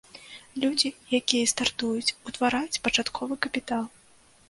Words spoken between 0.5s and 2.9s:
Людзі, якія стартуюць, утвараюць